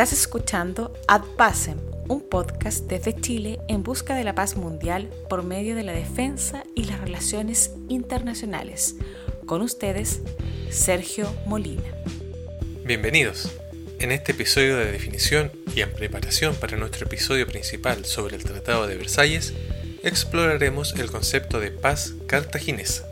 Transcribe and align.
Estás 0.00 0.18
escuchando 0.18 0.94
Ad 1.08 1.24
Pacem, 1.36 1.76
un 2.08 2.26
podcast 2.26 2.86
desde 2.86 3.14
Chile 3.14 3.58
en 3.68 3.82
busca 3.82 4.14
de 4.14 4.24
la 4.24 4.34
paz 4.34 4.56
mundial 4.56 5.10
por 5.28 5.42
medio 5.42 5.76
de 5.76 5.82
la 5.82 5.92
defensa 5.92 6.64
y 6.74 6.84
las 6.84 7.02
relaciones 7.02 7.72
internacionales. 7.90 8.96
Con 9.44 9.60
ustedes, 9.60 10.22
Sergio 10.70 11.30
Molina. 11.44 11.82
Bienvenidos. 12.82 13.50
En 13.98 14.10
este 14.10 14.32
episodio 14.32 14.78
de 14.78 14.90
definición 14.90 15.52
y 15.76 15.82
en 15.82 15.92
preparación 15.92 16.54
para 16.54 16.78
nuestro 16.78 17.04
episodio 17.04 17.46
principal 17.46 18.06
sobre 18.06 18.36
el 18.36 18.44
Tratado 18.44 18.86
de 18.86 18.96
Versalles, 18.96 19.52
exploraremos 20.02 20.94
el 20.94 21.10
concepto 21.10 21.60
de 21.60 21.72
paz 21.72 22.14
cartaginesa. 22.26 23.06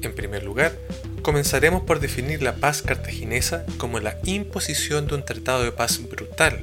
En 0.00 0.14
primer 0.14 0.42
lugar, 0.42 0.72
Comenzaremos 1.24 1.84
por 1.84 2.00
definir 2.00 2.42
la 2.42 2.56
paz 2.56 2.82
cartaginesa 2.82 3.64
como 3.78 3.98
la 3.98 4.18
imposición 4.24 5.06
de 5.06 5.14
un 5.14 5.24
tratado 5.24 5.64
de 5.64 5.72
paz 5.72 5.98
brutal, 6.06 6.60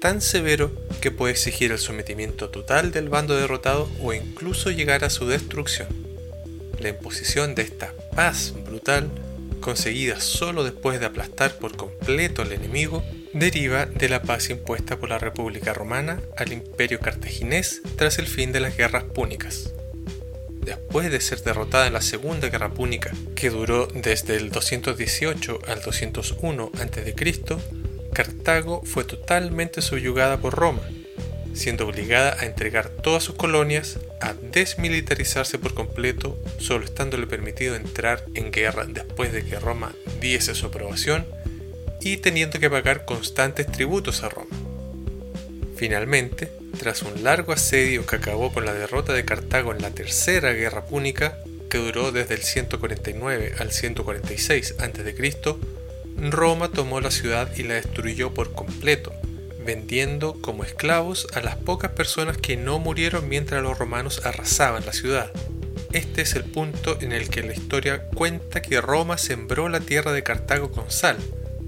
tan 0.00 0.20
severo 0.20 0.72
que 1.00 1.12
puede 1.12 1.30
exigir 1.30 1.70
el 1.70 1.78
sometimiento 1.78 2.50
total 2.50 2.90
del 2.90 3.08
bando 3.08 3.36
derrotado 3.36 3.88
o 4.02 4.12
incluso 4.12 4.72
llegar 4.72 5.04
a 5.04 5.10
su 5.10 5.28
destrucción. 5.28 5.86
La 6.80 6.88
imposición 6.88 7.54
de 7.54 7.62
esta 7.62 7.94
paz 8.16 8.52
brutal, 8.66 9.08
conseguida 9.60 10.20
solo 10.20 10.64
después 10.64 10.98
de 10.98 11.06
aplastar 11.06 11.54
por 11.58 11.76
completo 11.76 12.42
al 12.42 12.50
enemigo, 12.50 13.04
deriva 13.32 13.86
de 13.86 14.08
la 14.08 14.22
paz 14.22 14.50
impuesta 14.50 14.98
por 14.98 15.10
la 15.10 15.20
República 15.20 15.74
Romana 15.74 16.18
al 16.36 16.52
imperio 16.52 16.98
cartaginés 16.98 17.82
tras 17.94 18.18
el 18.18 18.26
fin 18.26 18.50
de 18.50 18.58
las 18.58 18.76
guerras 18.76 19.04
púnicas 19.04 19.72
después 20.62 21.10
de 21.10 21.20
ser 21.20 21.42
derrotada 21.42 21.86
en 21.86 21.92
la 21.92 22.00
Segunda 22.00 22.48
Guerra 22.48 22.72
Púnica, 22.72 23.12
que 23.34 23.50
duró 23.50 23.86
desde 23.86 24.36
el 24.36 24.50
218 24.50 25.58
al 25.66 25.82
201 25.82 26.70
a.C., 26.74 27.14
Cartago 28.12 28.82
fue 28.84 29.04
totalmente 29.04 29.80
subyugada 29.80 30.38
por 30.38 30.54
Roma, 30.54 30.82
siendo 31.54 31.86
obligada 31.86 32.36
a 32.38 32.46
entregar 32.46 32.88
todas 32.88 33.22
sus 33.22 33.36
colonias, 33.36 33.98
a 34.20 34.34
desmilitarizarse 34.34 35.58
por 35.58 35.74
completo, 35.74 36.38
solo 36.58 36.84
estándole 36.84 37.26
permitido 37.26 37.74
entrar 37.74 38.24
en 38.34 38.50
guerra 38.50 38.84
después 38.86 39.32
de 39.32 39.44
que 39.44 39.58
Roma 39.58 39.94
diese 40.20 40.54
su 40.54 40.66
aprobación, 40.66 41.26
y 42.02 42.18
teniendo 42.18 42.58
que 42.58 42.70
pagar 42.70 43.04
constantes 43.04 43.66
tributos 43.66 44.22
a 44.22 44.28
Roma. 44.28 44.56
Finalmente, 45.76 46.50
tras 46.78 47.02
un 47.02 47.22
largo 47.22 47.52
asedio 47.52 48.06
que 48.06 48.16
acabó 48.16 48.52
con 48.52 48.64
la 48.64 48.72
derrota 48.72 49.12
de 49.12 49.24
Cartago 49.24 49.72
en 49.72 49.82
la 49.82 49.90
Tercera 49.90 50.52
Guerra 50.52 50.84
Púnica, 50.86 51.38
que 51.70 51.78
duró 51.78 52.12
desde 52.12 52.34
el 52.34 52.42
149 52.42 53.54
al 53.58 53.72
146 53.72 54.74
a.C., 54.78 55.56
Roma 56.30 56.70
tomó 56.70 57.00
la 57.00 57.10
ciudad 57.10 57.50
y 57.56 57.62
la 57.62 57.74
destruyó 57.74 58.34
por 58.34 58.52
completo, 58.52 59.12
vendiendo 59.64 60.34
como 60.40 60.64
esclavos 60.64 61.26
a 61.34 61.40
las 61.40 61.56
pocas 61.56 61.92
personas 61.92 62.36
que 62.36 62.56
no 62.56 62.78
murieron 62.78 63.28
mientras 63.28 63.62
los 63.62 63.78
romanos 63.78 64.20
arrasaban 64.24 64.84
la 64.84 64.92
ciudad. 64.92 65.30
Este 65.92 66.22
es 66.22 66.34
el 66.34 66.44
punto 66.44 66.98
en 67.00 67.12
el 67.12 67.28
que 67.28 67.42
la 67.42 67.52
historia 67.52 68.06
cuenta 68.08 68.62
que 68.62 68.80
Roma 68.80 69.18
sembró 69.18 69.68
la 69.68 69.80
tierra 69.80 70.12
de 70.12 70.22
Cartago 70.22 70.70
con 70.70 70.90
sal, 70.90 71.16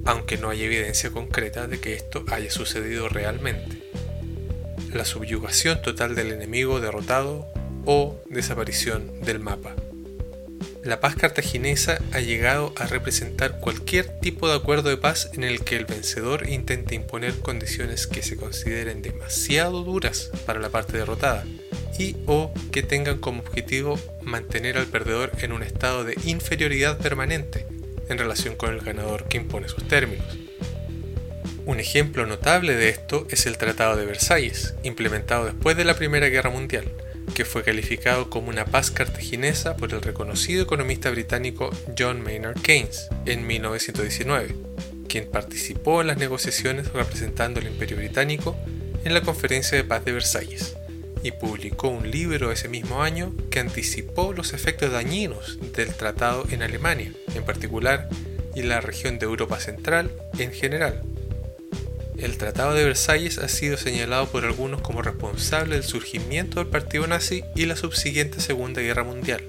aunque 0.05 0.39
no 0.39 0.51
hay 0.51 0.63
evidencia 0.63 1.11
concreta 1.11 1.67
de 1.67 1.81
que 1.81 1.95
esto 1.95 2.25
haya 2.31 2.51
sucedido 2.51 3.09
realmente 3.09 3.84
la 4.95 5.05
subyugación 5.05 5.83
total 5.83 6.15
del 6.15 6.33
enemigo 6.33 6.81
derrotado 6.81 7.47
o 7.85 8.21
desaparición 8.31 9.21
del 9.21 9.41
mapa. 9.41 9.75
La 10.85 11.01
paz 11.01 11.17
cartaginesa 11.17 11.99
ha 12.13 12.21
llegado 12.21 12.75
a 12.77 12.87
representar 12.87 13.59
cualquier 13.59 14.21
tipo 14.21 14.49
de 14.49 14.55
acuerdo 14.55 14.91
de 14.91 14.99
paz 14.99 15.31
en 15.33 15.43
el 15.43 15.65
que 15.65 15.77
el 15.77 15.87
vencedor 15.87 16.49
intente 16.49 16.95
imponer 16.95 17.41
condiciones 17.41 18.07
que 18.07 18.23
se 18.23 18.37
consideren 18.37 19.01
demasiado 19.01 19.83
duras 19.83 20.31
para 20.45 20.61
la 20.61 20.69
parte 20.69 20.99
derrotada 20.99 21.45
y 21.99 22.17
o 22.27 22.53
que 22.71 22.83
tengan 22.83 23.19
como 23.19 23.41
objetivo 23.41 23.99
mantener 24.23 24.77
al 24.77 24.87
perdedor 24.87 25.33
en 25.41 25.53
un 25.53 25.63
estado 25.63 26.05
de 26.05 26.19
inferioridad 26.25 26.99
permanente 26.99 27.67
en 28.11 28.19
relación 28.19 28.55
con 28.55 28.75
el 28.75 28.81
ganador 28.81 29.25
que 29.25 29.39
impone 29.39 29.69
sus 29.69 29.89
términos. 29.89 30.44
Un 31.67 31.81
ejemplo 31.81 32.27
notable 32.27 32.75
de 32.75 32.91
esto 32.91 33.27
es 33.31 33.47
el 33.47 33.57
Tratado 33.57 33.97
de 33.97 34.05
Versalles, 34.05 34.75
implementado 34.83 35.47
después 35.47 35.79
de 35.79 35.87
la 35.87 35.97
Primera 35.97 36.29
Guerra 36.29 36.51
Mundial, 36.51 36.85
que 37.35 37.47
fue 37.47 37.63
calificado 37.63 38.29
como 38.29 38.51
una 38.51 38.67
paz 38.67 38.91
cartaginesa 38.91 39.75
por 39.75 39.95
el 39.95 40.03
reconocido 40.03 40.63
economista 40.63 41.09
británico 41.11 41.71
John 41.99 42.21
Maynard 42.23 42.61
Keynes 42.61 43.09
en 43.25 43.47
1919, 43.47 44.55
quien 45.09 45.31
participó 45.31 46.03
en 46.03 46.09
las 46.09 46.19
negociaciones 46.19 46.93
representando 46.93 47.61
al 47.61 47.67
Imperio 47.67 47.97
Británico 47.97 48.55
en 49.03 49.15
la 49.15 49.23
Conferencia 49.23 49.79
de 49.79 49.85
Paz 49.85 50.05
de 50.05 50.13
Versalles 50.13 50.77
y 51.23 51.31
publicó 51.31 51.89
un 51.89 52.11
libro 52.11 52.53
ese 52.53 52.69
mismo 52.69 53.03
año 53.03 53.35
que 53.51 53.61
anticipó 53.61 54.35
los 54.35 54.53
efectos 54.53 54.93
dañinos 54.93 55.59
del 55.73 55.95
tratado 55.95 56.45
en 56.51 56.63
Alemania, 56.63 57.11
en 57.35 57.43
particular, 57.43 58.11
y 58.55 58.63
la 58.63 58.83
región 58.83 59.19
de 59.19 59.25
Europa 59.25 59.59
Central 59.59 60.13
en 60.39 60.53
general. 60.53 61.03
El 62.25 62.39
Tratado 62.39 62.73
de 62.73 62.87
Versalles 62.87 63.37
ha 63.37 63.49
sido 63.49 63.77
señalado 63.77 64.27
por 64.31 64.47
algunos 64.47 64.81
como 64.81 65.03
responsable 65.03 65.75
del 65.75 65.85
surgimiento 65.85 66.59
del 66.59 66.69
partido 66.71 67.07
nazi 67.07 67.45
y 67.55 67.67
la 67.67 67.77
subsiguiente 67.77 68.41
Segunda 68.41 68.81
Guerra 68.81 69.05
Mundial. 69.05 69.43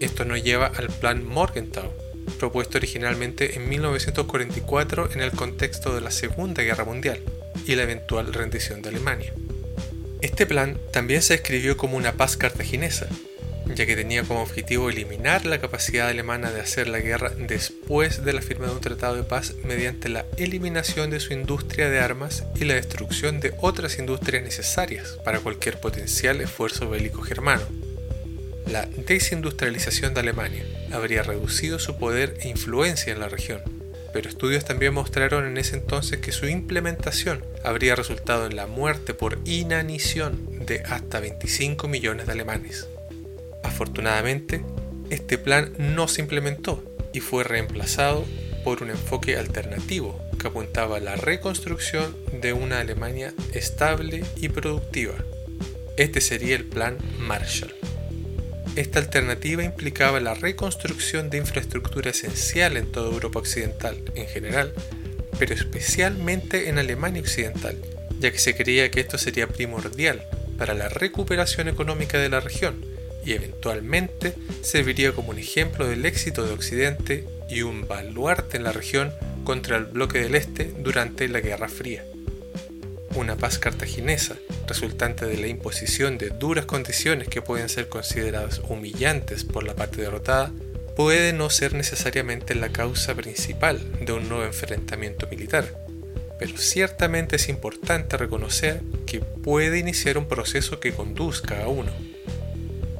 Esto 0.00 0.24
nos 0.24 0.42
lleva 0.42 0.68
al 0.68 0.88
Plan 0.88 1.22
Morgenthau, 1.26 1.92
propuesto 2.38 2.78
originalmente 2.78 3.56
en 3.56 3.68
1944 3.68 5.10
en 5.12 5.20
el 5.20 5.32
contexto 5.32 5.94
de 5.94 6.00
la 6.00 6.10
Segunda 6.10 6.62
Guerra 6.62 6.86
Mundial 6.86 7.20
y 7.66 7.74
la 7.74 7.82
eventual 7.82 8.32
rendición 8.32 8.80
de 8.80 8.88
Alemania. 8.88 9.34
Este 10.22 10.46
plan 10.46 10.78
también 10.90 11.20
se 11.20 11.34
escribió 11.34 11.76
como 11.76 11.98
una 11.98 12.12
paz 12.12 12.38
cartaginesa, 12.38 13.08
ya 13.74 13.86
que 13.86 13.96
tenía 13.96 14.22
como 14.24 14.42
objetivo 14.42 14.90
eliminar 14.90 15.46
la 15.46 15.60
capacidad 15.60 16.08
alemana 16.08 16.50
de 16.50 16.60
hacer 16.60 16.88
la 16.88 17.00
guerra 17.00 17.30
después 17.30 18.24
de 18.24 18.32
la 18.32 18.42
firma 18.42 18.66
de 18.66 18.72
un 18.72 18.80
tratado 18.80 19.16
de 19.16 19.22
paz 19.22 19.54
mediante 19.64 20.08
la 20.08 20.24
eliminación 20.36 21.10
de 21.10 21.20
su 21.20 21.32
industria 21.32 21.88
de 21.88 22.00
armas 22.00 22.44
y 22.56 22.64
la 22.64 22.74
destrucción 22.74 23.40
de 23.40 23.54
otras 23.60 23.98
industrias 23.98 24.42
necesarias 24.42 25.18
para 25.24 25.40
cualquier 25.40 25.80
potencial 25.80 26.40
esfuerzo 26.40 26.88
bélico 26.88 27.22
germano. 27.22 27.62
La 28.66 28.84
desindustrialización 28.84 30.12
de 30.12 30.20
Alemania 30.20 30.64
habría 30.92 31.22
reducido 31.22 31.78
su 31.78 31.96
poder 31.96 32.36
e 32.40 32.48
influencia 32.48 33.12
en 33.12 33.20
la 33.20 33.28
región, 33.28 33.62
pero 34.12 34.28
estudios 34.28 34.64
también 34.64 34.94
mostraron 34.94 35.46
en 35.46 35.58
ese 35.58 35.76
entonces 35.76 36.18
que 36.18 36.32
su 36.32 36.46
implementación 36.46 37.44
habría 37.64 37.94
resultado 37.94 38.46
en 38.46 38.56
la 38.56 38.66
muerte 38.66 39.14
por 39.14 39.38
inanición 39.44 40.66
de 40.66 40.80
hasta 40.80 41.20
25 41.20 41.88
millones 41.88 42.26
de 42.26 42.32
alemanes. 42.32 42.88
Afortunadamente, 43.68 44.62
este 45.10 45.36
plan 45.36 45.74
no 45.78 46.08
se 46.08 46.22
implementó 46.22 46.82
y 47.12 47.20
fue 47.20 47.44
reemplazado 47.44 48.24
por 48.64 48.82
un 48.82 48.88
enfoque 48.88 49.36
alternativo 49.36 50.18
que 50.40 50.48
apuntaba 50.48 50.96
a 50.96 51.00
la 51.00 51.16
reconstrucción 51.16 52.16
de 52.40 52.54
una 52.54 52.80
Alemania 52.80 53.34
estable 53.52 54.24
y 54.36 54.48
productiva. 54.48 55.16
Este 55.98 56.22
sería 56.22 56.56
el 56.56 56.64
plan 56.64 56.96
Marshall. 57.18 57.74
Esta 58.74 59.00
alternativa 59.00 59.62
implicaba 59.62 60.18
la 60.18 60.32
reconstrucción 60.32 61.28
de 61.28 61.36
infraestructura 61.36 62.10
esencial 62.10 62.78
en 62.78 62.90
toda 62.90 63.12
Europa 63.12 63.40
Occidental 63.40 64.02
en 64.14 64.26
general, 64.28 64.72
pero 65.38 65.54
especialmente 65.54 66.70
en 66.70 66.78
Alemania 66.78 67.20
Occidental, 67.20 67.76
ya 68.18 68.32
que 68.32 68.38
se 68.38 68.56
creía 68.56 68.90
que 68.90 69.00
esto 69.00 69.18
sería 69.18 69.46
primordial 69.46 70.26
para 70.56 70.72
la 70.72 70.88
recuperación 70.88 71.68
económica 71.68 72.18
de 72.18 72.30
la 72.30 72.40
región 72.40 72.87
y 73.28 73.34
eventualmente 73.34 74.32
serviría 74.62 75.12
como 75.12 75.30
un 75.30 75.38
ejemplo 75.38 75.86
del 75.86 76.06
éxito 76.06 76.46
de 76.46 76.54
Occidente 76.54 77.26
y 77.50 77.60
un 77.60 77.86
baluarte 77.86 78.56
en 78.56 78.64
la 78.64 78.72
región 78.72 79.12
contra 79.44 79.76
el 79.76 79.84
bloque 79.84 80.18
del 80.18 80.34
Este 80.34 80.72
durante 80.78 81.28
la 81.28 81.40
Guerra 81.40 81.68
Fría. 81.68 82.06
Una 83.14 83.36
paz 83.36 83.58
cartaginesa, 83.58 84.36
resultante 84.66 85.26
de 85.26 85.36
la 85.36 85.46
imposición 85.46 86.16
de 86.16 86.30
duras 86.30 86.64
condiciones 86.64 87.28
que 87.28 87.42
pueden 87.42 87.68
ser 87.68 87.90
consideradas 87.90 88.62
humillantes 88.66 89.44
por 89.44 89.62
la 89.62 89.74
parte 89.74 90.00
derrotada, 90.00 90.50
puede 90.96 91.34
no 91.34 91.50
ser 91.50 91.74
necesariamente 91.74 92.54
la 92.54 92.70
causa 92.70 93.14
principal 93.14 93.78
de 94.06 94.12
un 94.12 94.30
nuevo 94.30 94.44
enfrentamiento 94.44 95.26
militar, 95.28 95.66
pero 96.38 96.56
ciertamente 96.56 97.36
es 97.36 97.50
importante 97.50 98.16
reconocer 98.16 98.80
que 99.04 99.20
puede 99.20 99.78
iniciar 99.78 100.16
un 100.16 100.28
proceso 100.28 100.80
que 100.80 100.94
conduzca 100.94 101.62
a 101.62 101.68
uno 101.68 101.92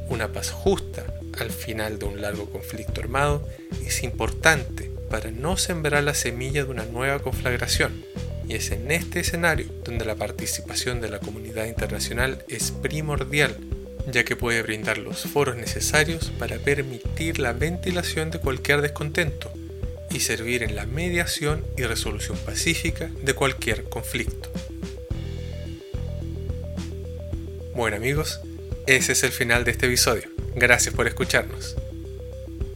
una 0.09 0.33
paz 0.33 0.51
justa 0.51 1.05
al 1.39 1.51
final 1.51 1.99
de 1.99 2.07
un 2.07 2.21
largo 2.21 2.51
conflicto 2.51 3.01
armado 3.01 3.47
es 3.85 4.03
importante 4.03 4.91
para 5.11 5.31
no 5.31 5.57
sembrar 5.57 6.03
la 6.05 6.15
semilla 6.15 6.65
de 6.65 6.71
una 6.71 6.85
nueva 6.85 7.21
conflagración, 7.21 8.05
y 8.47 8.55
es 8.55 8.71
en 8.71 8.91
este 8.91 9.21
escenario 9.21 9.67
donde 9.85 10.05
la 10.05 10.17
participación 10.17 11.01
de 11.01 11.09
la 11.09 11.19
comunidad 11.19 11.67
internacional 11.67 12.45
es 12.49 12.71
primordial, 12.71 13.57
ya 14.11 14.25
que 14.25 14.37
puede 14.37 14.63
brindar 14.63 14.99
los 14.99 15.23
foros 15.23 15.57
necesarios 15.57 16.33
para 16.39 16.59
permitir 16.59 17.39
la 17.39 17.53
ventilación 17.53 18.31
de 18.31 18.41
cualquier 18.41 18.81
descontento 18.81 19.53
y 20.11 20.21
servir 20.21 20.63
en 20.63 20.75
la 20.75 20.87
mediación 20.87 21.65
y 21.77 21.83
resolución 21.83 22.39
pacífica 22.39 23.11
de 23.23 23.35
cualquier 23.35 23.85
conflicto. 23.85 24.51
Bueno 27.75 27.97
amigos, 27.97 28.41
ese 28.97 29.13
es 29.13 29.23
el 29.23 29.33
final 29.33 29.65
de 29.65 29.73
este 29.73 29.85
episodio. 29.85 30.23
Gracias 30.57 30.95
por 30.95 31.07
escucharnos. 31.07 31.77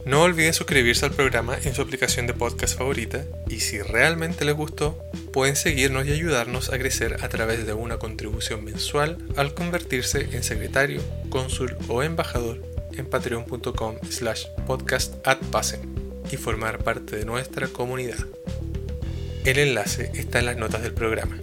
No 0.05 0.21
olviden 0.21 0.53
suscribirse 0.53 1.05
al 1.05 1.11
programa 1.11 1.57
en 1.63 1.73
su 1.73 1.81
aplicación 1.81 2.27
de 2.27 2.35
podcast 2.35 2.77
favorita 2.77 3.25
y 3.47 3.61
si 3.61 3.81
realmente 3.81 4.45
les 4.45 4.53
gustó, 4.53 5.01
pueden 5.31 5.55
seguirnos 5.55 6.05
y 6.05 6.11
ayudarnos 6.11 6.71
a 6.71 6.77
crecer 6.77 7.17
a 7.21 7.29
través 7.29 7.65
de 7.65 7.73
una 7.73 7.97
contribución 7.97 8.63
mensual 8.63 9.17
al 9.37 9.55
convertirse 9.55 10.27
en 10.33 10.43
secretario, 10.43 11.01
cónsul 11.29 11.75
o 11.87 12.03
embajador 12.03 12.61
en 12.95 13.07
patreon.com 13.07 13.95
slash 14.07 14.45
podcast 14.67 15.15
y 16.31 16.37
formar 16.37 16.83
parte 16.83 17.15
de 17.15 17.25
nuestra 17.25 17.69
comunidad. 17.69 18.23
El 19.45 19.57
enlace 19.57 20.11
está 20.13 20.37
en 20.37 20.45
las 20.45 20.57
notas 20.57 20.83
del 20.83 20.93
programa. 20.93 21.42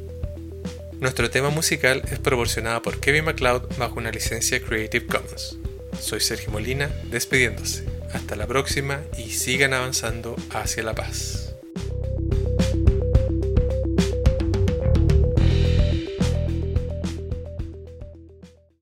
Nuestro 1.01 1.31
tema 1.31 1.49
musical 1.49 2.03
es 2.13 2.19
proporcionado 2.19 2.83
por 2.83 3.01
Kevin 3.01 3.25
MacLeod 3.25 3.79
bajo 3.79 3.99
una 3.99 4.11
licencia 4.11 4.61
Creative 4.61 5.07
Commons. 5.07 5.57
Soy 5.99 6.21
Sergio 6.21 6.51
Molina, 6.53 6.91
despidiéndose. 7.11 7.87
Hasta 8.13 8.37
la 8.37 8.47
próxima 8.47 9.01
y 9.17 9.31
sigan 9.31 9.73
avanzando 9.73 10.37
hacia 10.53 10.83
la 10.83 10.95
paz. 10.95 11.40